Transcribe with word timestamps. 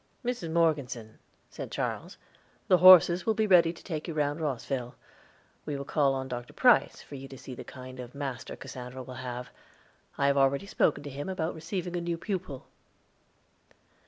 "Mrs. 0.25 0.51
Morgeson," 0.51 1.19
said 1.51 1.69
Charles, 1.69 2.17
"the 2.67 2.79
horses 2.79 3.27
will 3.27 3.35
be 3.35 3.45
ready 3.45 3.71
to 3.71 3.83
take 3.83 4.07
you 4.07 4.15
round 4.15 4.41
Rosville. 4.41 4.95
We 5.67 5.75
will 5.77 5.85
call 5.85 6.15
on 6.15 6.27
Dr. 6.27 6.53
Price, 6.53 7.03
for 7.03 7.13
you 7.13 7.27
to 7.27 7.37
see 7.37 7.53
the 7.53 7.63
kind 7.63 7.99
of 7.99 8.15
master 8.15 8.55
Cassandra 8.55 9.03
will 9.03 9.13
have. 9.21 9.51
I 10.17 10.25
have 10.25 10.37
already 10.37 10.65
spoken 10.65 11.03
to 11.03 11.09
him 11.11 11.29
about 11.29 11.53
receiving 11.53 11.95
a 11.95 12.01
new 12.01 12.17
pupil." 12.17 12.65